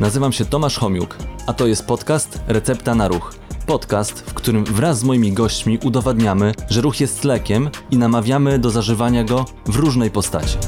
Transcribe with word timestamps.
Nazywam 0.00 0.32
się 0.32 0.44
Tomasz 0.44 0.78
Homiuk, 0.78 1.16
a 1.46 1.52
to 1.52 1.66
jest 1.66 1.86
podcast 1.86 2.40
Recepta 2.48 2.94
na 2.94 3.08
Ruch. 3.08 3.34
Podcast, 3.66 4.30
w 4.30 4.34
którym 4.34 4.64
wraz 4.64 4.98
z 4.98 5.04
moimi 5.04 5.32
gośćmi 5.32 5.78
udowadniamy, 5.84 6.52
że 6.68 6.80
ruch 6.80 7.00
jest 7.00 7.24
lekiem 7.24 7.70
i 7.90 7.96
namawiamy 7.96 8.58
do 8.58 8.70
zażywania 8.70 9.24
go 9.24 9.44
w 9.66 9.76
różnej 9.76 10.10
postaci. 10.10 10.58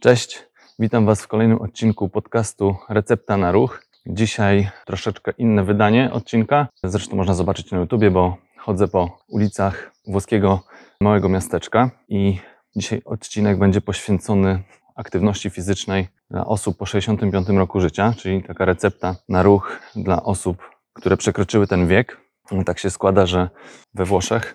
Cześć, 0.00 0.46
witam 0.78 1.06
Was 1.06 1.22
w 1.22 1.28
kolejnym 1.28 1.60
odcinku 1.60 2.08
podcastu 2.08 2.76
Recepta 2.88 3.36
na 3.36 3.52
Ruch. 3.52 3.82
Dzisiaj 4.06 4.70
troszeczkę 4.86 5.32
inne 5.38 5.64
wydanie 5.64 6.12
odcinka. 6.12 6.66
Zresztą 6.84 7.16
można 7.16 7.34
zobaczyć 7.34 7.70
na 7.70 7.78
YouTubie, 7.78 8.10
bo 8.10 8.36
chodzę 8.58 8.88
po 8.88 9.18
ulicach 9.28 9.92
włoskiego 10.06 10.60
małego 11.00 11.28
miasteczka 11.28 11.90
i 12.08 12.38
dzisiaj 12.76 13.02
odcinek 13.04 13.58
będzie 13.58 13.80
poświęcony 13.80 14.62
aktywności 14.94 15.50
fizycznej 15.50 16.08
dla 16.30 16.46
osób 16.46 16.76
po 16.78 16.86
65 16.86 17.48
roku 17.48 17.80
życia, 17.80 18.14
czyli 18.18 18.42
taka 18.42 18.64
recepta 18.64 19.16
na 19.28 19.42
ruch 19.42 19.78
dla 19.96 20.22
osób, 20.22 20.70
które 20.92 21.16
przekroczyły 21.16 21.66
ten 21.66 21.86
wiek. 21.86 22.20
Tak 22.66 22.78
się 22.78 22.90
składa, 22.90 23.26
że 23.26 23.48
we 23.94 24.04
Włoszech 24.04 24.54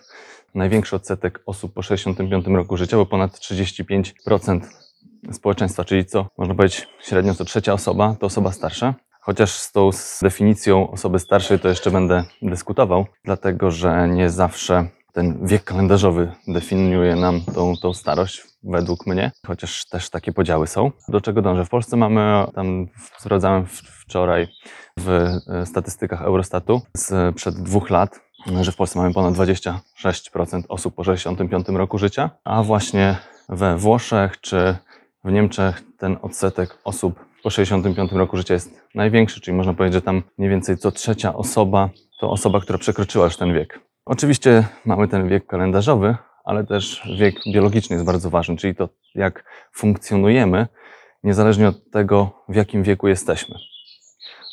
największy 0.55 0.95
odsetek 0.95 1.40
osób 1.45 1.73
po 1.73 1.81
65 1.81 2.48
roku 2.48 2.78
życia, 2.78 2.98
bo 2.98 3.05
ponad 3.05 3.31
35% 3.31 4.62
społeczeństwa, 5.31 5.84
czyli 5.84 6.05
co 6.05 6.28
można 6.38 6.56
powiedzieć 6.56 6.88
średnio 7.02 7.34
co 7.34 7.45
trzecia 7.45 7.73
osoba, 7.73 8.16
to 8.20 8.26
osoba 8.26 8.52
starsza. 8.52 8.94
Chociaż 9.22 9.52
z 9.52 9.72
tą 9.72 9.90
definicją 10.22 10.92
osoby 10.92 11.20
starszej 11.20 11.59
to 11.59 11.67
jeszcze 11.70 11.92
będę 11.92 12.23
dyskutował, 12.42 13.06
dlatego 13.23 13.72
że 13.72 14.08
nie 14.08 14.30
zawsze 14.30 14.88
ten 15.14 15.48
wiek 15.48 15.64
kalendarzowy 15.64 16.31
definiuje 16.48 17.16
nam 17.16 17.42
tą, 17.56 17.73
tą 17.81 17.94
starość, 17.94 18.44
według 18.67 19.07
mnie, 19.07 19.31
chociaż 19.48 19.85
też 19.85 20.09
takie 20.09 20.34
podziały 20.34 20.67
są. 20.67 20.92
Do 21.08 21.22
czego 21.22 21.42
dążę? 21.42 21.66
W 21.66 21.69
Polsce 21.69 21.97
mamy, 21.97 22.45
tam 22.55 22.88
sprawdzałem 23.19 23.66
wczoraj 24.05 24.47
w 25.00 25.09
e, 25.09 25.66
statystykach 25.66 26.22
Eurostatu 26.22 26.81
sprzed 26.97 27.55
dwóch 27.55 27.89
lat, 27.89 28.19
że 28.61 28.72
w 28.72 28.75
Polsce 28.75 29.00
mamy 29.00 29.14
ponad 29.14 29.33
26% 29.33 29.73
osób 30.69 30.95
po 30.95 31.03
65 31.03 31.67
roku 31.67 31.97
życia, 31.97 32.30
a 32.44 32.64
właśnie 32.64 33.17
we 33.50 33.77
Włoszech 33.77 34.42
czy 34.42 34.75
w 35.23 35.31
Niemczech 35.31 35.81
ten 35.97 36.17
odsetek 36.22 36.77
osób 36.83 37.25
po 37.44 37.49
65 37.49 38.11
roku 38.11 38.38
życia 38.38 38.53
jest 38.53 38.81
największy, 38.95 39.42
czyli 39.42 39.58
można 39.58 39.73
powiedzieć, 39.73 39.94
że 39.94 40.02
tam 40.02 40.23
mniej 40.38 40.49
więcej 40.49 40.77
co 40.77 40.92
trzecia 40.92 41.33
osoba 41.33 41.89
to 42.20 42.31
osoba, 42.31 42.59
która 42.59 42.80
przekroczyła 42.80 43.25
już 43.25 43.38
ten 43.38 43.53
wiek. 43.53 43.80
Oczywiście 44.05 44.67
mamy 44.86 45.08
ten 45.08 45.27
wiek 45.27 45.47
kalendarzowy, 45.47 46.16
ale 46.48 46.64
też 46.64 47.02
wiek 47.20 47.36
biologiczny 47.53 47.94
jest 47.94 48.06
bardzo 48.06 48.30
ważny, 48.30 48.58
czyli 48.58 48.76
to, 48.76 48.90
jak 49.16 49.44
funkcjonujemy, 49.72 50.67
niezależnie 51.23 51.67
od 51.67 51.92
tego, 51.92 52.44
w 52.50 52.56
jakim 52.56 52.84
wieku 52.84 53.08
jesteśmy. 53.08 53.56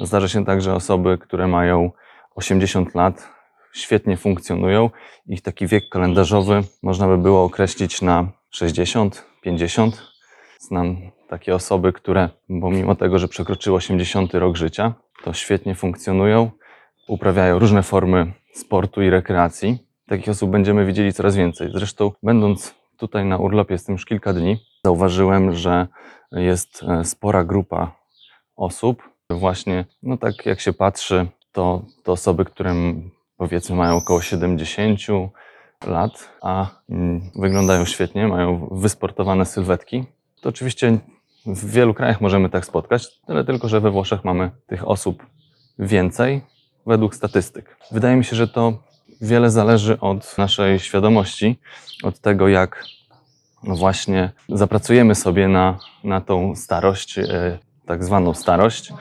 Zdarza 0.00 0.28
się 0.28 0.44
tak, 0.44 0.62
że 0.62 0.74
osoby, 0.74 1.18
które 1.18 1.46
mają 1.46 1.90
80 2.34 2.94
lat, 2.94 3.28
świetnie 3.72 4.16
funkcjonują. 4.16 4.90
Ich 5.26 5.42
taki 5.42 5.66
wiek 5.66 5.88
kalendarzowy 5.88 6.62
można 6.82 7.08
by 7.08 7.18
było 7.18 7.44
określić 7.44 8.02
na 8.02 8.28
60, 8.50 9.24
50. 9.42 10.02
Znam 10.58 10.96
takie 11.28 11.54
osoby, 11.54 11.92
które 11.92 12.28
pomimo 12.60 12.94
tego, 12.94 13.18
że 13.18 13.28
przekroczyły 13.28 13.76
80 13.76 14.34
rok 14.34 14.56
życia, 14.56 14.94
to 15.24 15.32
świetnie 15.32 15.74
funkcjonują, 15.74 16.50
uprawiają 17.08 17.58
różne 17.58 17.82
formy 17.82 18.32
sportu 18.52 19.02
i 19.02 19.10
rekreacji. 19.10 19.93
Takich 20.06 20.28
osób 20.28 20.50
będziemy 20.50 20.86
widzieli 20.86 21.12
coraz 21.12 21.36
więcej. 21.36 21.70
Zresztą, 21.74 22.12
będąc 22.22 22.74
tutaj 22.96 23.24
na 23.24 23.38
urlopie, 23.38 23.74
jestem 23.74 23.92
już 23.92 24.04
kilka 24.04 24.32
dni, 24.32 24.58
zauważyłem, 24.84 25.54
że 25.54 25.86
jest 26.32 26.82
e, 26.82 27.04
spora 27.04 27.44
grupa 27.44 27.96
osób. 28.56 29.02
Właśnie, 29.30 29.84
no 30.02 30.16
tak 30.16 30.46
jak 30.46 30.60
się 30.60 30.72
patrzy, 30.72 31.26
to, 31.52 31.84
to 32.02 32.12
osoby, 32.12 32.44
które 32.44 32.74
powiedzmy 33.36 33.76
mają 33.76 33.96
około 33.96 34.22
70 34.22 35.00
lat, 35.86 36.28
a 36.42 36.66
mm, 36.90 37.30
wyglądają 37.34 37.84
świetnie, 37.84 38.28
mają 38.28 38.68
wysportowane 38.72 39.46
sylwetki. 39.46 40.04
To 40.40 40.48
oczywiście 40.48 40.98
w 41.46 41.70
wielu 41.70 41.94
krajach 41.94 42.20
możemy 42.20 42.50
tak 42.50 42.64
spotkać, 42.64 43.20
tyle 43.20 43.44
tylko, 43.44 43.68
że 43.68 43.80
we 43.80 43.90
Włoszech 43.90 44.24
mamy 44.24 44.50
tych 44.66 44.88
osób 44.88 45.26
więcej 45.78 46.42
według 46.86 47.14
statystyk. 47.14 47.76
Wydaje 47.92 48.16
mi 48.16 48.24
się, 48.24 48.36
że 48.36 48.48
to 48.48 48.82
wiele 49.20 49.50
zależy 49.50 50.00
od 50.00 50.38
naszej 50.38 50.78
świadomości, 50.78 51.58
od 52.02 52.20
tego, 52.20 52.48
jak 52.48 52.84
właśnie 53.62 54.32
zapracujemy 54.48 55.14
sobie 55.14 55.48
na, 55.48 55.78
na 56.04 56.20
tą 56.20 56.56
starość, 56.56 57.18
e, 57.18 57.58
tak 57.86 58.04
zwaną 58.04 58.34
starość, 58.34 58.92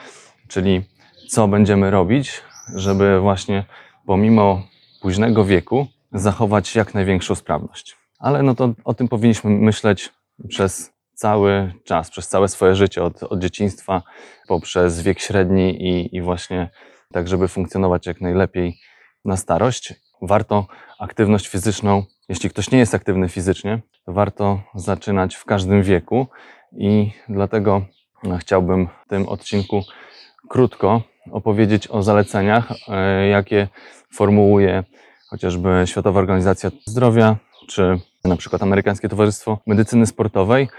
czyli 0.47 0.81
co 1.29 1.47
będziemy 1.47 1.91
robić, 1.91 2.41
żeby 2.75 3.19
właśnie 3.19 3.65
pomimo 4.05 4.63
późnego 5.01 5.45
wieku 5.45 5.87
zachować 6.11 6.75
jak 6.75 6.93
największą 6.93 7.35
sprawność. 7.35 7.97
Ale 8.19 8.43
no 8.43 8.55
to 8.55 8.73
o 8.83 8.93
tym 8.93 9.07
powinniśmy 9.07 9.51
myśleć 9.51 10.09
przez 10.49 10.93
cały 11.13 11.73
czas, 11.85 12.09
przez 12.09 12.27
całe 12.27 12.47
swoje 12.47 12.75
życie, 12.75 13.03
od, 13.03 13.23
od 13.23 13.39
dzieciństwa 13.39 14.01
poprzez 14.47 15.01
wiek 15.01 15.19
średni 15.19 15.83
i, 15.83 16.15
i 16.15 16.21
właśnie 16.21 16.69
tak, 17.13 17.27
żeby 17.27 17.47
funkcjonować 17.47 18.07
jak 18.07 18.21
najlepiej 18.21 18.77
na 19.25 19.37
starość. 19.37 19.93
Warto 20.25 20.65
aktywność 20.99 21.47
fizyczną, 21.47 22.03
jeśli 22.29 22.49
ktoś 22.49 22.71
nie 22.71 22.79
jest 22.79 22.95
aktywny 22.95 23.29
fizycznie, 23.29 23.79
to 24.05 24.13
warto 24.13 24.61
zaczynać 24.75 25.35
w 25.35 25.45
każdym 25.45 25.83
wieku. 25.83 26.27
I 26.77 27.11
dlatego 27.29 27.81
no, 28.23 28.37
chciałbym 28.37 28.87
w 29.05 29.09
tym 29.09 29.27
odcinku 29.27 29.83
krótko 30.49 31.01
opowiedzieć 31.31 31.87
o 31.87 32.03
zaleceniach, 32.03 32.71
e, 32.87 33.27
jakie 33.27 33.67
formułuje 34.11 34.83
chociażby 35.29 35.83
Światowa 35.85 36.19
Organizacja 36.19 36.71
Zdrowia, 36.87 37.35
czy 37.67 37.99
na 38.25 38.35
przykład 38.35 38.63
Amerykańskie 38.63 39.09
Towarzystwo 39.09 39.59
Medycyny 39.67 40.05
Sportowej, 40.05 40.69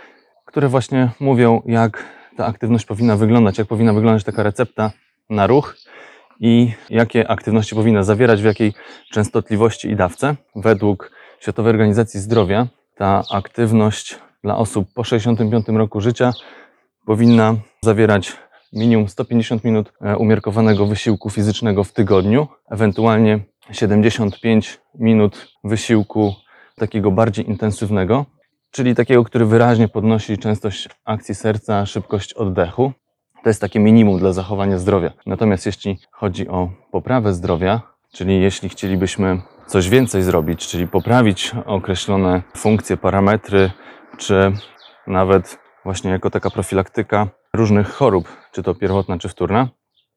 które 0.44 0.68
właśnie 0.68 1.10
mówią, 1.20 1.62
jak 1.66 2.04
ta 2.36 2.46
aktywność 2.46 2.86
powinna 2.86 3.16
wyglądać, 3.16 3.58
jak 3.58 3.68
powinna 3.68 3.92
wyglądać 3.92 4.24
taka 4.24 4.42
recepta 4.42 4.90
na 5.30 5.46
ruch 5.46 5.76
i 6.40 6.72
jakie 6.90 7.30
aktywności 7.30 7.74
powinna 7.74 8.02
zawierać, 8.02 8.42
w 8.42 8.44
jakiej 8.44 8.72
częstotliwości 9.10 9.88
i 9.88 9.96
dawce. 9.96 10.36
Według 10.56 11.10
Światowej 11.40 11.70
Organizacji 11.70 12.20
Zdrowia 12.20 12.66
ta 12.96 13.22
aktywność 13.30 14.18
dla 14.44 14.56
osób 14.56 14.88
po 14.94 15.04
65 15.04 15.68
roku 15.68 16.00
życia 16.00 16.32
powinna 17.06 17.56
zawierać 17.82 18.32
minimum 18.72 19.08
150 19.08 19.64
minut 19.64 19.92
e, 20.00 20.16
umiarkowanego 20.16 20.86
wysiłku 20.86 21.30
fizycznego 21.30 21.84
w 21.84 21.92
tygodniu, 21.92 22.48
ewentualnie 22.70 23.40
75 23.72 24.80
minut 24.94 25.48
wysiłku 25.64 26.34
takiego 26.76 27.10
bardziej 27.10 27.48
intensywnego, 27.48 28.26
czyli 28.70 28.94
takiego, 28.94 29.24
który 29.24 29.46
wyraźnie 29.46 29.88
podnosi 29.88 30.38
częstość 30.38 30.88
akcji 31.04 31.34
serca, 31.34 31.86
szybkość 31.86 32.32
oddechu. 32.32 32.92
To 33.44 33.50
jest 33.50 33.60
takie 33.60 33.80
minimum 33.80 34.18
dla 34.18 34.32
zachowania 34.32 34.78
zdrowia. 34.78 35.12
Natomiast 35.26 35.66
jeśli 35.66 35.98
chodzi 36.10 36.48
o 36.48 36.70
poprawę 36.90 37.34
zdrowia, 37.34 37.82
czyli 38.12 38.40
jeśli 38.40 38.68
chcielibyśmy 38.68 39.40
coś 39.66 39.88
więcej 39.88 40.22
zrobić, 40.22 40.66
czyli 40.66 40.88
poprawić 40.88 41.52
określone 41.66 42.42
funkcje, 42.56 42.96
parametry, 42.96 43.70
czy 44.18 44.52
nawet 45.06 45.58
właśnie 45.84 46.10
jako 46.10 46.30
taka 46.30 46.50
profilaktyka 46.50 47.28
różnych 47.54 47.88
chorób, 47.88 48.28
czy 48.52 48.62
to 48.62 48.74
pierwotna, 48.74 49.18
czy 49.18 49.28
wtórna, 49.28 49.68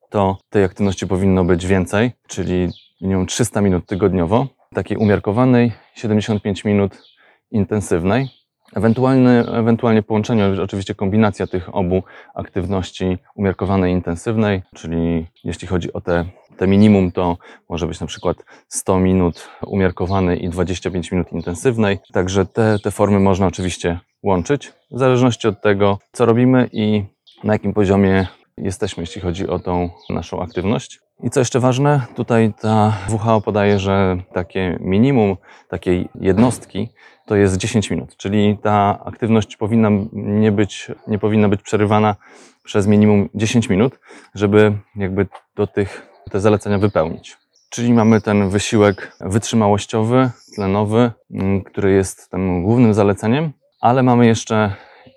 to 0.10 0.38
tej 0.50 0.64
aktywności 0.64 1.08
powinno 1.08 1.44
być 1.44 1.66
więcej, 1.66 2.12
czyli 2.28 2.70
minimum 3.02 3.26
300 3.26 3.62
minut 3.62 3.86
tygodniowo, 3.86 4.48
takiej 4.76 4.98
umiarkowanej, 4.98 5.72
75 5.96 6.66
minut 6.66 7.04
intensywnej. 7.52 8.30
Ewentualne, 8.76 9.46
ewentualnie 9.54 10.04
połączenie, 10.04 10.46
oczywiście 10.64 10.96
kombinacja 10.96 11.48
tych 11.48 11.76
obu 11.76 12.04
aktywności 12.36 13.18
umiarkowanej 13.36 13.92
i 13.92 13.96
intensywnej, 13.96 14.62
czyli 14.76 15.28
jeśli 15.44 15.68
chodzi 15.68 15.94
o 15.94 16.02
te, 16.02 16.26
te 16.58 16.68
minimum, 16.68 17.12
to 17.12 17.38
może 17.70 17.88
być 17.88 18.00
na 18.00 18.08
przykład 18.08 18.38
100 18.68 19.00
minut 19.00 19.50
umiarkowanej 19.68 20.46
i 20.46 20.50
25 20.50 21.12
minut 21.12 21.32
intensywnej. 21.32 22.00
Także 22.14 22.46
te, 22.46 22.80
te 22.80 22.92
formy 22.92 23.20
można 23.20 23.48
oczywiście 23.48 24.00
łączyć 24.24 24.74
w 24.92 25.00
zależności 25.00 25.48
od 25.48 25.62
tego, 25.62 26.00
co 26.12 26.26
robimy 26.26 26.70
i 26.72 27.04
na 27.44 27.54
jakim 27.54 27.74
poziomie 27.74 28.28
jesteśmy, 28.58 29.04
jeśli 29.04 29.22
chodzi 29.22 29.48
o 29.48 29.60
tą 29.60 29.90
naszą 30.10 30.42
aktywność. 30.42 31.07
I 31.24 31.30
co 31.30 31.40
jeszcze 31.40 31.60
ważne, 31.60 32.02
tutaj 32.16 32.54
ta 32.62 32.94
WHO 33.10 33.42
podaje, 33.42 33.80
że 33.80 34.18
takie 34.34 34.78
minimum 34.80 35.38
takiej 35.70 36.10
jednostki 36.16 36.90
to 37.26 37.36
jest 37.36 37.58
10 37.58 37.90
minut, 37.92 38.18
czyli 38.18 38.58
ta 38.64 39.00
aktywność 39.06 39.58
powinna 39.58 39.90
nie 40.14 40.52
być, 40.52 40.92
nie 41.08 41.20
powinna 41.20 41.50
być 41.50 41.62
przerywana 41.62 42.16
przez 42.64 42.88
minimum 42.88 43.30
10 43.36 43.70
minut, 43.70 44.00
żeby 44.36 44.78
jakby 44.96 45.28
do 45.56 45.68
tych, 45.68 46.08
te 46.32 46.40
zalecenia 46.40 46.78
wypełnić. 46.78 47.38
Czyli 47.70 47.94
mamy 47.94 48.22
ten 48.22 48.50
wysiłek 48.50 49.18
wytrzymałościowy, 49.22 50.30
tlenowy, 50.56 51.12
mm, 51.32 51.64
który 51.64 51.92
jest 51.92 52.32
tym 52.32 52.64
głównym 52.64 52.94
zaleceniem, 52.94 53.52
ale 53.82 54.04
mamy 54.04 54.28
jeszcze 54.28 54.74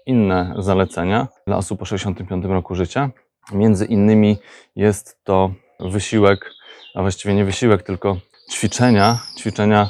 inne 0.06 0.54
zalecenia 0.58 1.28
dla 1.46 1.56
osób 1.56 1.78
po 1.78 1.84
65 1.84 2.44
roku 2.44 2.74
życia. 2.74 3.10
Między 3.52 3.84
innymi 3.84 4.36
jest 4.76 5.24
to 5.24 5.50
wysiłek, 5.82 6.54
a 6.94 7.02
właściwie 7.02 7.34
nie 7.34 7.44
wysiłek, 7.44 7.82
tylko 7.82 8.16
ćwiczenia, 8.52 9.18
ćwiczenia 9.38 9.88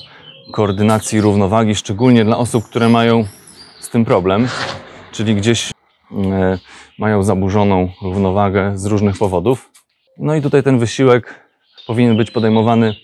koordynacji 0.52 1.20
równowagi, 1.20 1.74
szczególnie 1.74 2.24
dla 2.24 2.38
osób, 2.38 2.64
które 2.64 2.88
mają 2.88 3.24
z 3.80 3.90
tym 3.90 4.04
problem, 4.04 4.48
czyli 5.12 5.34
gdzieś 5.34 5.70
e, 5.70 6.58
mają 6.98 7.22
zaburzoną 7.22 7.88
równowagę 8.02 8.78
z 8.78 8.86
różnych 8.86 9.18
powodów. 9.18 9.70
No 10.18 10.34
i 10.34 10.42
tutaj 10.42 10.62
ten 10.62 10.78
wysiłek 10.78 11.40
powinien 11.86 12.16
być 12.16 12.30
podejmowany 12.30 12.94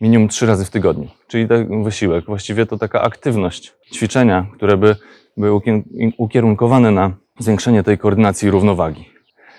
minimum 0.00 0.28
trzy 0.28 0.46
razy 0.46 0.64
w 0.64 0.70
tygodniu. 0.70 1.08
Czyli 1.28 1.48
ten 1.48 1.84
wysiłek, 1.84 2.24
właściwie 2.26 2.66
to 2.66 2.78
taka 2.78 3.02
aktywność, 3.02 3.72
ćwiczenia, 3.94 4.46
które 4.56 4.76
by 4.76 4.96
były 5.36 5.60
ukie- 5.60 6.12
ukierunkowane 6.18 6.90
na 6.90 7.12
zwiększenie 7.38 7.82
tej 7.82 7.98
koordynacji 7.98 8.48
i 8.48 8.50
równowagi. 8.50 9.08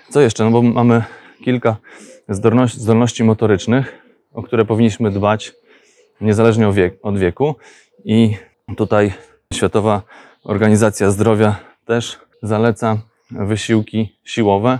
Co 0.08 0.20
jeszcze? 0.20 0.44
No 0.44 0.50
bo 0.50 0.62
mamy 0.62 1.02
kilka 1.44 1.76
zdolności, 2.28 3.24
motorycznych, 3.24 4.02
o 4.32 4.42
które 4.42 4.64
powinniśmy 4.64 5.10
dbać 5.10 5.52
niezależnie 6.20 6.68
od 7.02 7.18
wieku. 7.18 7.54
I 8.04 8.36
tutaj 8.76 9.12
Światowa 9.54 10.02
Organizacja 10.44 11.10
Zdrowia 11.10 11.56
też 11.84 12.18
zaleca 12.42 12.98
wysiłki 13.30 14.18
siłowe, 14.24 14.78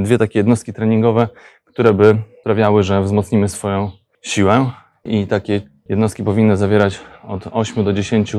dwie 0.00 0.18
takie 0.18 0.38
jednostki 0.38 0.72
treningowe, 0.72 1.28
które 1.64 1.94
by 1.94 2.16
sprawiały, 2.40 2.82
że 2.82 3.02
wzmocnimy 3.02 3.48
swoją 3.48 3.90
siłę. 4.22 4.70
I 5.04 5.26
takie 5.26 5.60
jednostki 5.88 6.24
powinny 6.24 6.56
zawierać 6.56 7.00
od 7.22 7.48
8 7.52 7.84
do 7.84 7.92
10 7.92 8.36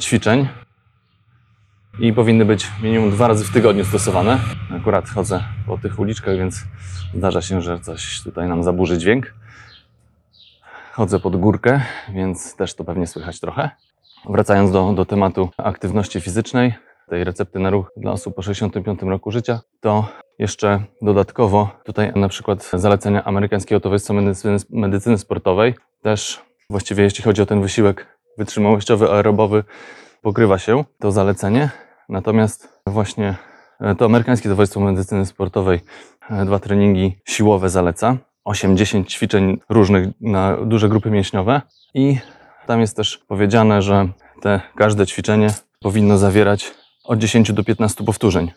ćwiczeń 0.00 0.48
i 1.98 2.12
powinny 2.12 2.44
być 2.44 2.66
minimum 2.82 3.10
dwa 3.10 3.28
razy 3.28 3.44
w 3.44 3.52
tygodniu 3.52 3.84
stosowane. 3.84 4.38
Akurat 4.80 5.08
chodzę 5.08 5.44
po 5.66 5.78
tych 5.78 5.98
uliczkach, 5.98 6.36
więc 6.36 6.64
zdarza 7.14 7.42
się, 7.42 7.60
że 7.60 7.80
coś 7.80 8.22
tutaj 8.22 8.48
nam 8.48 8.62
zaburzy 8.62 8.98
dźwięk. 8.98 9.34
Chodzę 10.92 11.20
pod 11.20 11.36
górkę, 11.36 11.80
więc 12.14 12.56
też 12.56 12.74
to 12.74 12.84
pewnie 12.84 13.06
słychać 13.06 13.40
trochę. 13.40 13.70
Wracając 14.28 14.70
do, 14.70 14.92
do 14.92 15.04
tematu 15.04 15.50
aktywności 15.56 16.20
fizycznej, 16.20 16.74
tej 17.08 17.24
recepty 17.24 17.58
na 17.58 17.70
ruch 17.70 17.92
dla 17.96 18.12
osób 18.12 18.34
po 18.34 18.42
65 18.42 19.02
roku 19.02 19.30
życia, 19.30 19.60
to 19.80 20.08
jeszcze 20.38 20.82
dodatkowo 21.02 21.70
tutaj 21.84 22.12
na 22.16 22.28
przykład 22.28 22.70
zalecenia 22.74 23.24
Amerykańskiego 23.24 23.80
Towarzystwa 23.80 24.14
Medycyny, 24.14 24.56
Medycyny 24.70 25.18
Sportowej 25.18 25.74
też 26.02 26.40
właściwie 26.70 27.04
jeśli 27.04 27.24
chodzi 27.24 27.42
o 27.42 27.46
ten 27.46 27.62
wysiłek 27.62 28.18
wytrzymałościowy, 28.38 29.10
aerobowy, 29.10 29.64
pokrywa 30.22 30.58
się 30.58 30.84
to 30.98 31.12
zalecenie. 31.12 31.70
Natomiast 32.08 32.80
właśnie 32.86 33.36
e, 33.80 33.94
to 33.94 34.04
Amerykańskie 34.04 34.48
Towarzystwo 34.48 34.80
Medycyny 34.80 35.26
Sportowej 35.26 35.80
e, 36.30 36.44
dwa 36.44 36.58
treningi 36.58 37.16
siłowe 37.28 37.68
zaleca. 37.68 38.16
8-10 38.48 39.06
ćwiczeń 39.06 39.60
różnych 39.68 40.08
na 40.20 40.56
duże 40.56 40.88
grupy 40.88 41.10
mięśniowe 41.10 41.62
i 41.94 42.18
tam 42.66 42.80
jest 42.80 42.96
też 42.96 43.18
powiedziane, 43.18 43.82
że 43.82 44.08
te, 44.40 44.60
każde 44.76 45.06
ćwiczenie 45.06 45.48
powinno 45.80 46.18
zawierać 46.18 46.70
od 47.04 47.18
10 47.18 47.52
do 47.52 47.64
15 47.64 48.04
powtórzeń. 48.04 48.50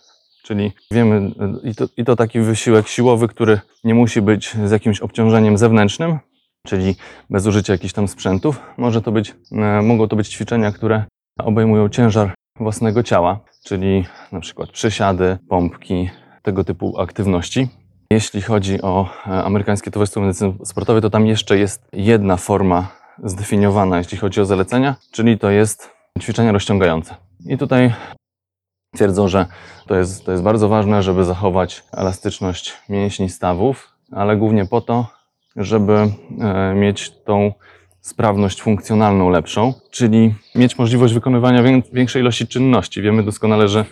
Czyli 0.44 0.72
wiemy, 0.92 1.32
y, 1.66 1.70
i 1.70 1.76
to, 1.76 1.86
i 1.98 2.06
to 2.06 2.16
taki 2.16 2.40
wysiłek 2.40 2.88
siłowy, 2.88 3.28
który 3.28 3.60
nie 3.84 3.94
musi 3.94 4.22
być 4.22 4.56
z 4.66 4.72
jakimś 4.72 5.00
obciążeniem 5.00 5.58
zewnętrznym, 5.58 6.20
czyli 6.68 6.96
bez 7.30 7.48
użycia 7.48 7.74
jakichś 7.74 7.94
tam 7.94 8.08
sprzętów. 8.08 8.60
Może 8.78 9.02
to 9.02 9.12
być, 9.12 9.36
e, 9.52 9.82
mogą 9.82 10.08
to 10.08 10.16
być 10.16 10.28
ćwiczenia, 10.28 10.72
które 10.72 11.06
obejmują 11.40 11.90
ciężar 11.90 12.34
własnego 12.60 13.04
ciała, 13.04 13.40
czyli 13.64 14.06
na 14.32 14.40
przykład 14.40 14.72
przysiady, 14.72 15.38
pompki, 15.50 16.10
tego 16.42 16.64
typu 16.64 17.00
aktywności. 17.02 17.68
Jeśli 18.12 18.42
chodzi 18.42 18.82
o 18.82 19.10
e, 19.28 19.44
Amerykańskie 19.44 19.92
Towarzystwo 19.92 20.22
Medycyny 20.22 20.54
Sportowej, 20.66 21.02
to 21.02 21.10
tam 21.10 21.28
jeszcze 21.28 21.58
jest 21.58 21.88
jedna 21.94 22.38
forma 22.38 22.88
zdefiniowana, 23.24 23.98
jeśli 23.98 24.18
chodzi 24.18 24.42
o 24.42 24.46
zalecenia, 24.46 24.96
czyli 25.12 25.40
to 25.40 25.50
jest 25.50 25.90
ćwiczenia 26.22 26.52
rozciągające. 26.52 27.16
I 27.46 27.58
tutaj 27.58 27.94
twierdzą, 28.96 29.28
że 29.28 29.46
to 29.88 29.96
jest, 29.96 30.26
to 30.26 30.32
jest 30.32 30.44
bardzo 30.44 30.70
ważne, 30.70 31.04
żeby 31.04 31.24
zachować 31.24 31.84
elastyczność 31.92 32.74
mięśni 32.90 33.30
stawów, 33.30 33.94
ale 34.12 34.38
głównie 34.38 34.66
po 34.66 34.82
to, 34.82 35.08
żeby 35.56 35.94
e, 36.40 36.74
mieć 36.76 37.12
tą 37.12 37.54
sprawność 38.04 38.62
funkcjonalną 38.62 39.30
lepszą, 39.30 39.74
czyli 39.92 40.34
mieć 40.56 40.78
możliwość 40.78 41.14
wykonywania 41.14 41.64
wię- 41.64 41.82
większej 41.94 42.22
ilości 42.22 42.48
czynności. 42.48 43.02
Wiemy 43.02 43.24
doskonale, 43.24 43.68
że 43.68 43.86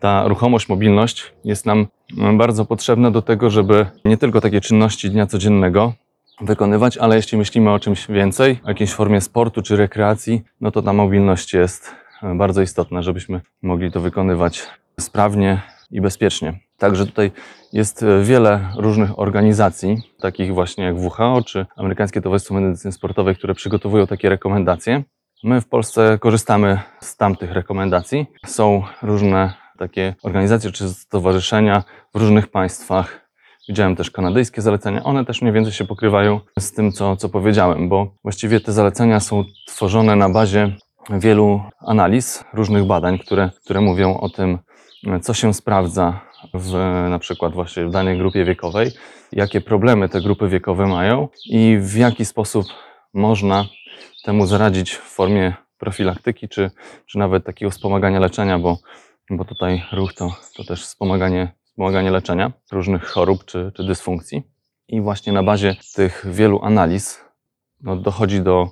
ta 0.00 0.28
ruchomość, 0.28 0.68
mobilność 0.68 1.32
jest 1.44 1.66
nam 1.66 1.86
mm, 2.18 2.38
bardzo 2.38 2.64
potrzebna 2.64 3.10
do 3.10 3.22
tego, 3.22 3.50
żeby 3.50 3.86
nie 4.04 4.16
tylko 4.16 4.40
takie 4.40 4.60
czynności 4.60 5.10
dnia 5.10 5.26
codziennego 5.26 5.92
wykonywać, 6.40 6.96
ale 6.98 7.16
jeśli 7.16 7.38
myślimy 7.38 7.70
o 7.70 7.78
czymś 7.78 8.06
więcej, 8.06 8.60
o 8.64 8.68
jakiejś 8.68 8.92
formie 8.92 9.20
sportu 9.20 9.62
czy 9.62 9.76
rekreacji, 9.76 10.42
no 10.60 10.70
to 10.70 10.82
ta 10.82 10.92
mobilność 10.92 11.54
jest 11.54 11.94
e, 12.22 12.34
bardzo 12.34 12.62
istotna, 12.62 13.02
żebyśmy 13.02 13.40
mogli 13.62 13.92
to 13.92 14.00
wykonywać 14.00 14.62
sprawnie 15.00 15.62
i 15.90 16.00
bezpiecznie. 16.00 16.58
Także 16.78 17.06
tutaj 17.06 17.30
jest 17.72 18.02
e, 18.02 18.22
wiele 18.22 18.68
różnych 18.76 19.18
organizacji, 19.18 19.96
takich 20.20 20.54
właśnie 20.54 20.84
jak 20.84 20.96
WHO 20.96 21.42
czy 21.46 21.66
Amerykańskie 21.76 22.20
Towarzystwo 22.20 22.54
Medycyny 22.54 22.92
Sportowej, 22.92 23.36
które 23.36 23.54
przygotowują 23.54 24.06
takie 24.06 24.28
rekomendacje. 24.28 25.02
My 25.44 25.60
w 25.60 25.68
Polsce 25.68 26.18
korzystamy 26.20 26.80
z 27.00 27.16
tamtych 27.16 27.52
rekomendacji. 27.52 28.26
Są 28.46 28.82
różne 29.02 29.52
takie 29.78 30.14
organizacje 30.22 30.72
czy 30.72 30.88
stowarzyszenia 30.88 31.84
w 32.14 32.18
różnych 32.18 32.48
państwach. 32.48 33.28
Widziałem 33.68 33.96
też 33.96 34.10
kanadyjskie 34.10 34.62
zalecenia. 34.62 35.04
One 35.04 35.24
też 35.24 35.42
mniej 35.42 35.54
więcej 35.54 35.72
się 35.72 35.84
pokrywają 35.84 36.40
z 36.58 36.72
tym, 36.72 36.92
co, 36.92 37.16
co 37.16 37.28
powiedziałem, 37.28 37.88
bo 37.88 38.14
właściwie 38.22 38.60
te 38.60 38.72
zalecenia 38.72 39.20
są 39.20 39.44
tworzone 39.66 40.16
na 40.16 40.28
bazie 40.28 40.76
wielu 41.10 41.62
analiz, 41.80 42.44
różnych 42.54 42.84
badań, 42.84 43.18
które, 43.18 43.50
które 43.64 43.80
mówią 43.80 44.18
o 44.18 44.28
tym, 44.28 44.58
co 45.22 45.34
się 45.34 45.54
sprawdza 45.54 46.20
w 46.54 46.72
na 47.10 47.18
przykład 47.18 47.52
właśnie 47.52 47.84
w 47.84 47.90
danej 47.90 48.18
grupie 48.18 48.44
wiekowej, 48.44 48.90
jakie 49.32 49.60
problemy 49.60 50.08
te 50.08 50.20
grupy 50.20 50.48
wiekowe 50.48 50.86
mają 50.86 51.28
i 51.46 51.76
w 51.80 51.96
jaki 51.96 52.24
sposób 52.24 52.66
można 53.14 53.64
temu 54.24 54.46
zaradzić 54.46 54.92
w 54.92 55.02
formie 55.02 55.54
profilaktyki, 55.78 56.48
czy, 56.48 56.70
czy 57.06 57.18
nawet 57.18 57.44
takiego 57.44 57.70
wspomagania 57.70 58.20
leczenia, 58.20 58.58
bo, 58.58 58.78
bo 59.30 59.44
tutaj 59.44 59.82
ruch 59.92 60.14
to, 60.14 60.36
to 60.56 60.64
też 60.64 60.82
wspomaganie, 60.82 61.52
wspomaganie 61.64 62.10
leczenia 62.10 62.52
różnych 62.72 63.04
chorób 63.04 63.44
czy, 63.44 63.72
czy 63.74 63.84
dysfunkcji. 63.84 64.42
I 64.88 65.00
właśnie 65.00 65.32
na 65.32 65.42
bazie 65.42 65.76
tych 65.94 66.26
wielu 66.30 66.60
analiz 66.62 67.20
no, 67.80 67.96
dochodzi 67.96 68.40
do 68.40 68.68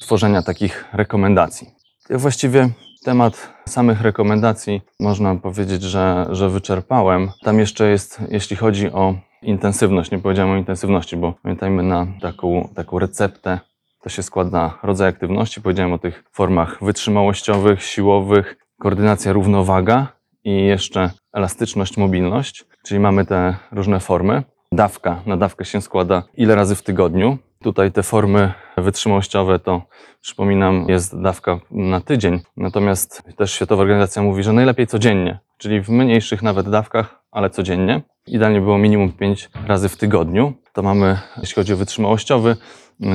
tworzenia 0.00 0.42
takich 0.42 0.84
rekomendacji. 0.92 1.70
Ja 2.10 2.18
właściwie 2.18 2.68
temat 3.08 3.54
samych 3.68 4.00
rekomendacji 4.00 4.82
można 5.00 5.34
powiedzieć, 5.34 5.82
że, 5.82 6.26
że 6.30 6.50
wyczerpałem. 6.50 7.30
Tam 7.42 7.58
jeszcze 7.58 7.90
jest, 7.90 8.20
jeśli 8.30 8.56
chodzi 8.56 8.92
o 8.92 9.14
intensywność, 9.42 10.10
nie 10.10 10.18
powiedziałem 10.18 10.50
o 10.50 10.56
intensywności, 10.56 11.16
bo 11.16 11.32
pamiętajmy 11.42 11.82
na 11.82 12.06
taką, 12.20 12.68
taką 12.74 12.98
receptę, 12.98 13.60
to 14.02 14.08
się 14.08 14.22
składa 14.22 14.78
rodzaj 14.82 15.08
aktywności. 15.08 15.60
Powiedziałem 15.60 15.92
o 15.92 15.98
tych 15.98 16.24
formach 16.32 16.78
wytrzymałościowych, 16.84 17.82
siłowych, 17.82 18.56
koordynacja, 18.80 19.32
równowaga 19.32 20.06
i 20.44 20.66
jeszcze 20.66 21.10
elastyczność, 21.32 21.96
mobilność, 21.96 22.64
czyli 22.86 23.00
mamy 23.00 23.24
te 23.24 23.56
różne 23.72 24.00
formy. 24.00 24.42
Dawka, 24.72 25.22
na 25.26 25.36
dawkę 25.36 25.64
się 25.64 25.80
składa 25.80 26.22
ile 26.34 26.54
razy 26.54 26.74
w 26.74 26.82
tygodniu. 26.82 27.38
Tutaj 27.62 27.92
te 27.92 28.02
formy 28.02 28.52
wytrzymałościowe 28.76 29.58
to, 29.58 29.82
przypominam, 30.20 30.86
jest 30.88 31.20
dawka 31.20 31.60
na 31.70 32.00
tydzień. 32.00 32.40
Natomiast 32.56 33.22
też 33.36 33.52
Światowa 33.52 33.82
Organizacja 33.82 34.22
mówi, 34.22 34.42
że 34.42 34.52
najlepiej 34.52 34.86
codziennie, 34.86 35.38
czyli 35.56 35.80
w 35.80 35.88
mniejszych 35.88 36.42
nawet 36.42 36.70
dawkach, 36.70 37.22
ale 37.30 37.50
codziennie. 37.50 38.02
Idealnie 38.26 38.60
było 38.60 38.78
minimum 38.78 39.12
5 39.12 39.50
razy 39.66 39.88
w 39.88 39.96
tygodniu. 39.96 40.52
To 40.72 40.82
mamy, 40.82 41.18
jeśli 41.36 41.54
chodzi 41.54 41.72
o 41.72 41.76
wytrzymałościowy, 41.76 42.56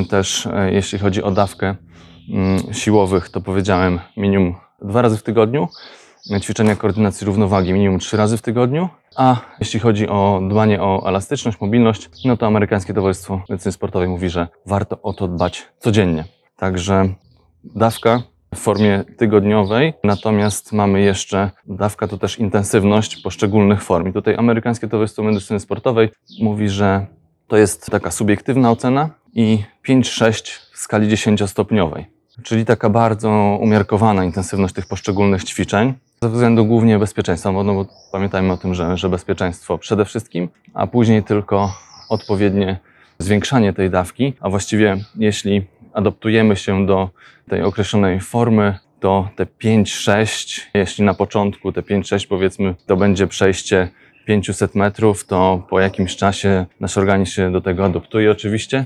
też 0.09 0.45
e, 0.45 0.71
jeśli 0.71 0.99
chodzi 0.99 1.23
o 1.23 1.31
dawkę 1.31 1.75
mm, 2.29 2.73
siłowych, 2.73 3.29
to 3.29 3.41
powiedziałem 3.41 3.99
minimum 4.17 4.55
dwa 4.81 5.01
razy 5.01 5.17
w 5.17 5.23
tygodniu. 5.23 5.67
Ćwiczenia 6.41 6.75
koordynacji 6.75 7.25
równowagi 7.25 7.73
minimum 7.73 7.99
trzy 7.99 8.17
razy 8.17 8.37
w 8.37 8.41
tygodniu. 8.41 8.89
A 9.15 9.35
jeśli 9.59 9.79
chodzi 9.79 10.07
o 10.07 10.41
dbanie 10.49 10.81
o 10.81 11.03
elastyczność, 11.07 11.61
mobilność, 11.61 12.09
no 12.25 12.37
to 12.37 12.45
Amerykańskie 12.45 12.93
Towarzystwo 12.93 13.41
Medycyny 13.49 13.71
Sportowej 13.71 14.07
mówi, 14.07 14.29
że 14.29 14.47
warto 14.65 15.01
o 15.01 15.13
to 15.13 15.27
dbać 15.27 15.63
codziennie. 15.79 16.25
Także 16.57 17.09
dawka 17.63 18.23
w 18.55 18.59
formie 18.59 19.03
tygodniowej, 19.17 19.93
natomiast 20.03 20.73
mamy 20.73 21.01
jeszcze 21.01 21.51
dawka 21.65 22.07
to 22.07 22.17
też 22.17 22.39
intensywność 22.39 23.21
poszczególnych 23.21 23.83
form. 23.83 24.07
I 24.07 24.13
tutaj 24.13 24.35
Amerykańskie 24.35 24.87
Towarzystwo 24.87 25.23
Medycyny 25.23 25.59
Sportowej 25.59 26.09
mówi, 26.41 26.69
że 26.69 27.05
to 27.47 27.57
jest 27.57 27.91
taka 27.91 28.11
subiektywna 28.11 28.71
ocena 28.71 29.09
i 29.33 29.63
5-6 29.87 30.59
w 30.73 30.77
skali 30.77 31.07
10-stopniowej. 31.07 32.05
Czyli 32.43 32.65
taka 32.65 32.89
bardzo 32.89 33.57
umiarkowana 33.61 34.25
intensywność 34.25 34.73
tych 34.73 34.85
poszczególnych 34.85 35.43
ćwiczeń. 35.43 35.93
Ze 36.23 36.29
względu 36.29 36.65
głównie 36.65 36.99
bezpieczeństwa, 36.99 37.51
no 37.51 37.73
bo 37.73 37.85
pamiętajmy 38.11 38.53
o 38.53 38.57
tym, 38.57 38.73
że, 38.73 38.97
że 38.97 39.09
bezpieczeństwo 39.09 39.77
przede 39.77 40.05
wszystkim, 40.05 40.49
a 40.73 40.87
później 40.87 41.23
tylko 41.23 41.73
odpowiednie 42.09 42.79
zwiększanie 43.19 43.73
tej 43.73 43.89
dawki, 43.89 44.33
a 44.39 44.49
właściwie 44.49 44.97
jeśli 45.15 45.65
adoptujemy 45.93 46.55
się 46.55 46.85
do 46.85 47.09
tej 47.49 47.61
określonej 47.63 48.19
formy, 48.19 48.77
to 48.99 49.29
te 49.35 49.45
5-6, 49.45 50.61
jeśli 50.73 51.05
na 51.05 51.13
początku 51.13 51.71
te 51.71 51.81
5-6 51.81 52.27
powiedzmy, 52.27 52.75
to 52.85 52.97
będzie 52.97 53.27
przejście 53.27 53.89
500 54.25 54.75
metrów, 54.75 55.25
to 55.25 55.67
po 55.69 55.79
jakimś 55.79 56.15
czasie 56.15 56.65
nasz 56.79 56.97
organizm 56.97 57.31
się 57.31 57.51
do 57.51 57.61
tego 57.61 57.85
adoptuje 57.85 58.31
oczywiście. 58.31 58.85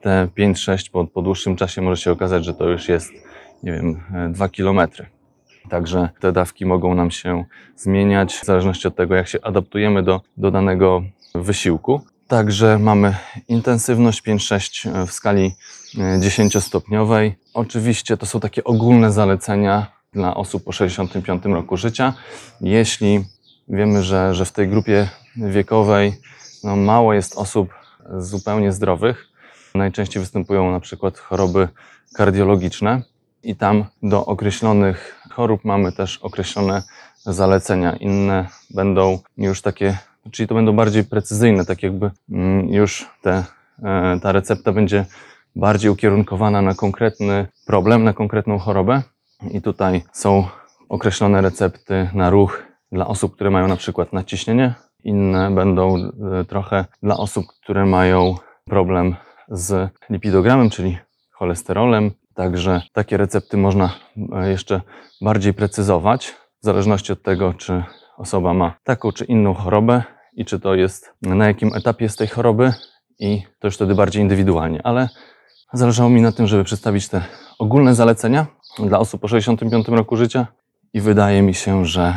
Te 0.00 0.28
5-6 0.38 0.90
po, 0.90 1.04
po 1.04 1.22
dłuższym 1.22 1.56
czasie 1.56 1.82
może 1.82 2.02
się 2.02 2.12
okazać, 2.12 2.44
że 2.44 2.54
to 2.54 2.68
już 2.68 2.88
jest, 2.88 3.12
nie 3.62 3.72
wiem, 3.72 4.00
2 4.32 4.48
kilometry. 4.48 5.17
Także 5.68 6.08
te 6.20 6.32
dawki 6.32 6.66
mogą 6.66 6.94
nam 6.94 7.10
się 7.10 7.44
zmieniać 7.76 8.34
w 8.36 8.44
zależności 8.44 8.88
od 8.88 8.96
tego, 8.96 9.14
jak 9.14 9.28
się 9.28 9.38
adaptujemy 9.42 10.02
do, 10.02 10.20
do 10.36 10.50
danego 10.50 11.02
wysiłku. 11.34 12.00
Także 12.28 12.78
mamy 12.78 13.16
intensywność 13.48 14.22
5-6 14.22 15.06
w 15.06 15.12
skali 15.12 15.54
e, 15.98 16.18
10-stopniowej. 16.18 17.32
Oczywiście 17.54 18.16
to 18.16 18.26
są 18.26 18.40
takie 18.40 18.64
ogólne 18.64 19.12
zalecenia 19.12 19.86
dla 20.12 20.34
osób 20.34 20.64
po 20.64 20.72
65 20.72 21.44
roku 21.44 21.76
życia. 21.76 22.14
Jeśli 22.60 23.24
wiemy, 23.68 24.02
że, 24.02 24.34
że 24.34 24.44
w 24.44 24.52
tej 24.52 24.68
grupie 24.68 25.08
wiekowej 25.36 26.12
no, 26.64 26.76
mało 26.76 27.14
jest 27.14 27.36
osób 27.36 27.74
zupełnie 28.18 28.72
zdrowych, 28.72 29.28
najczęściej 29.74 30.22
występują 30.22 30.72
na 30.72 30.80
przykład 30.80 31.18
choroby 31.18 31.68
kardiologiczne 32.14 33.02
i 33.42 33.56
tam 33.56 33.84
do 34.02 34.26
określonych 34.26 35.17
chorób 35.38 35.64
mamy 35.64 35.92
też 35.92 36.18
określone 36.18 36.82
zalecenia. 37.24 37.96
Inne 37.96 38.46
będą 38.70 39.18
już 39.36 39.62
takie, 39.62 39.98
czyli 40.30 40.48
to 40.48 40.54
będą 40.54 40.76
bardziej 40.76 41.04
precyzyjne, 41.04 41.64
tak 41.64 41.82
jakby 41.82 42.10
mm, 42.30 42.68
już 42.68 43.10
te, 43.22 43.44
e, 43.82 44.20
ta 44.22 44.32
recepta 44.32 44.72
będzie 44.72 45.04
bardziej 45.56 45.90
ukierunkowana 45.90 46.62
na 46.62 46.74
konkretny 46.74 47.46
problem, 47.66 48.04
na 48.04 48.12
konkretną 48.12 48.58
chorobę. 48.58 49.02
I 49.50 49.62
tutaj 49.62 50.02
są 50.12 50.44
określone 50.88 51.40
recepty 51.40 52.10
na 52.14 52.30
ruch 52.30 52.62
dla 52.92 53.06
osób, 53.06 53.34
które 53.34 53.50
mają 53.50 53.68
na 53.68 53.76
przykład 53.76 54.12
nadciśnienie. 54.12 54.74
Inne 55.04 55.50
będą 55.50 55.96
e, 55.96 56.44
trochę 56.44 56.84
dla 57.02 57.16
osób, 57.16 57.46
które 57.46 57.86
mają 57.86 58.34
problem 58.64 59.16
z 59.48 59.90
lipidogramem, 60.10 60.70
czyli 60.70 60.98
cholesterolem. 61.30 62.10
Także 62.38 62.82
takie 62.92 63.16
recepty 63.16 63.56
można 63.56 63.90
e, 64.32 64.50
jeszcze 64.50 64.80
bardziej 65.20 65.54
precyzować, 65.54 66.34
w 66.62 66.64
zależności 66.64 67.12
od 67.12 67.22
tego, 67.22 67.54
czy 67.54 67.84
osoba 68.16 68.54
ma 68.54 68.74
taką 68.84 69.12
czy 69.12 69.24
inną 69.24 69.54
chorobę 69.54 70.02
i 70.32 70.44
czy 70.44 70.60
to 70.60 70.74
jest 70.74 71.12
na 71.22 71.46
jakim 71.46 71.74
etapie 71.74 72.04
jest 72.04 72.18
tej 72.18 72.28
choroby 72.28 72.72
i 73.18 73.42
to 73.58 73.66
już 73.66 73.74
wtedy 73.74 73.94
bardziej 73.94 74.22
indywidualnie. 74.22 74.80
Ale 74.84 75.08
zależało 75.72 76.10
mi 76.10 76.22
na 76.22 76.32
tym, 76.32 76.46
żeby 76.46 76.64
przedstawić 76.64 77.08
te 77.08 77.22
ogólne 77.58 77.94
zalecenia 77.94 78.46
dla 78.78 78.98
osób 78.98 79.20
po 79.20 79.28
65 79.28 79.88
roku 79.88 80.16
życia 80.16 80.46
i 80.92 81.00
wydaje 81.00 81.42
mi 81.42 81.54
się, 81.54 81.86
że 81.86 82.14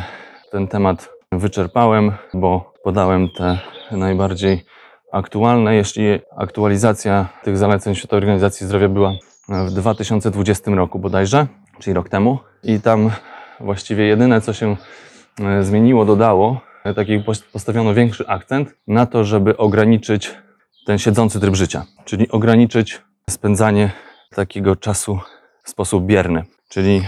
ten 0.50 0.68
temat 0.68 1.10
wyczerpałem, 1.32 2.12
bo 2.34 2.72
podałem 2.84 3.28
te 3.28 3.58
najbardziej 3.90 4.64
aktualne. 5.12 5.74
Jeśli 5.74 6.04
aktualizacja 6.36 7.28
tych 7.44 7.56
zaleceń 7.56 7.94
Światowej 7.94 8.18
Organizacji 8.18 8.66
Zdrowia 8.66 8.88
była 8.88 9.12
w 9.52 9.70
2020 9.70 10.70
roku 10.70 10.98
bodajże, 10.98 11.46
czyli 11.78 11.94
rok 11.94 12.08
temu, 12.08 12.38
i 12.62 12.80
tam 12.80 13.10
właściwie 13.60 14.04
jedyne, 14.04 14.40
co 14.40 14.52
się 14.52 14.76
e, 15.40 15.64
zmieniło, 15.64 16.04
dodało, 16.04 16.60
taki 16.96 17.20
pos- 17.20 17.42
postawiono 17.52 17.94
większy 17.94 18.28
akcent 18.28 18.74
na 18.86 19.06
to, 19.06 19.24
żeby 19.24 19.56
ograniczyć 19.56 20.34
ten 20.86 20.98
siedzący 20.98 21.40
tryb 21.40 21.54
życia, 21.54 21.84
czyli 22.04 22.30
ograniczyć 22.30 23.02
spędzanie 23.30 23.90
takiego 24.34 24.76
czasu 24.76 25.18
w 25.64 25.70
sposób 25.70 26.04
bierny, 26.04 26.44
czyli 26.68 27.02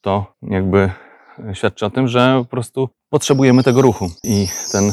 to 0.00 0.34
jakby 0.42 0.90
świadczy 1.52 1.86
o 1.86 1.90
tym, 1.90 2.08
że 2.08 2.38
po 2.38 2.50
prostu 2.50 2.88
potrzebujemy 3.10 3.62
tego 3.62 3.82
ruchu. 3.82 4.10
I 4.24 4.48
ten, 4.72 4.92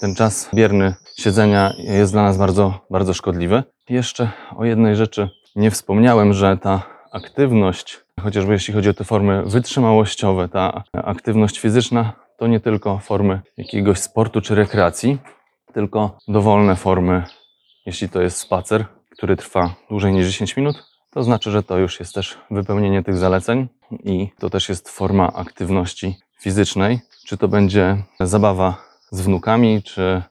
ten 0.00 0.14
czas 0.14 0.48
bierny 0.54 0.94
siedzenia 1.18 1.72
jest 1.78 2.12
dla 2.12 2.22
nas 2.22 2.38
bardzo, 2.38 2.80
bardzo 2.90 3.14
szkodliwy. 3.14 3.62
Jeszcze 3.88 4.30
o 4.56 4.64
jednej 4.64 4.96
rzeczy 4.96 5.30
nie 5.56 5.70
wspomniałem, 5.70 6.32
że 6.32 6.56
ta 6.56 6.82
aktywność, 7.12 8.00
chociażby 8.20 8.52
jeśli 8.52 8.74
chodzi 8.74 8.88
o 8.88 8.94
te 8.94 9.04
formy 9.04 9.42
wytrzymałościowe, 9.46 10.48
ta 10.48 10.84
aktywność 10.92 11.60
fizyczna 11.60 12.12
to 12.36 12.46
nie 12.46 12.60
tylko 12.60 12.98
formy 12.98 13.40
jakiegoś 13.56 13.98
sportu 13.98 14.40
czy 14.40 14.54
rekreacji, 14.54 15.18
tylko 15.72 16.18
dowolne 16.28 16.76
formy, 16.76 17.24
jeśli 17.86 18.08
to 18.08 18.22
jest 18.22 18.36
spacer, 18.38 18.84
który 19.10 19.36
trwa 19.36 19.74
dłużej 19.90 20.12
niż 20.12 20.26
10 20.26 20.56
minut, 20.56 20.84
to 21.10 21.22
znaczy, 21.22 21.50
że 21.50 21.62
to 21.62 21.78
już 21.78 22.00
jest 22.00 22.14
też 22.14 22.38
wypełnienie 22.50 23.02
tych 23.02 23.16
zaleceń 23.16 23.68
i 24.04 24.28
to 24.38 24.50
też 24.50 24.68
jest 24.68 24.88
forma 24.88 25.32
aktywności 25.32 26.16
fizycznej. 26.40 27.00
Czy 27.26 27.36
to 27.36 27.48
będzie 27.48 27.96
zabawa 28.20 28.76
z 29.10 29.20
wnukami, 29.20 29.82
czy 29.82 30.22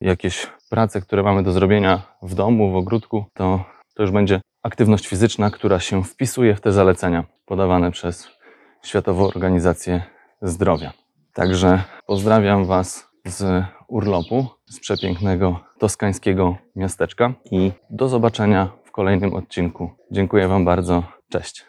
jakieś 0.00 0.46
prace, 0.70 1.00
które 1.00 1.22
mamy 1.22 1.42
do 1.42 1.52
zrobienia 1.52 2.02
w 2.22 2.34
domu, 2.34 2.72
w 2.72 2.76
ogródku, 2.76 3.24
to, 3.34 3.64
to 3.94 4.02
już 4.02 4.12
będzie 4.12 4.40
aktywność 4.64 5.06
fizyczna, 5.06 5.50
która 5.50 5.80
się 5.80 6.04
wpisuje 6.04 6.56
w 6.56 6.60
te 6.60 6.72
zalecenia 6.72 7.24
podawane 7.46 7.90
przez 7.90 8.28
Światową 8.82 9.26
Organizację 9.26 10.02
Zdrowia. 10.42 10.92
Także 11.32 11.82
pozdrawiam 12.06 12.64
Was 12.64 13.08
z 13.26 13.64
urlopu, 13.88 14.46
z 14.66 14.80
przepięknego 14.80 15.60
toskańskiego 15.78 16.56
miasteczka 16.76 17.34
i 17.50 17.72
do 17.90 18.08
zobaczenia 18.08 18.68
w 18.84 18.90
kolejnym 18.90 19.34
odcinku. 19.34 19.90
Dziękuję 20.10 20.48
Wam 20.48 20.64
bardzo. 20.64 21.02
Cześć. 21.28 21.64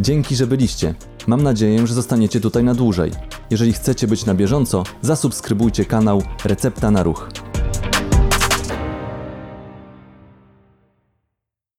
Dzięki, 0.00 0.36
że 0.36 0.46
byliście. 0.46 0.94
Mam 1.26 1.42
nadzieję, 1.42 1.86
że 1.86 1.94
zostaniecie 1.94 2.40
tutaj 2.40 2.64
na 2.64 2.74
dłużej. 2.74 3.12
Jeżeli 3.50 3.72
chcecie 3.72 4.06
być 4.06 4.26
na 4.26 4.34
bieżąco, 4.34 4.84
zasubskrybujcie 5.02 5.84
kanał 5.84 6.22
Recepta 6.44 6.90
na 6.90 7.02
Ruch. 7.02 7.28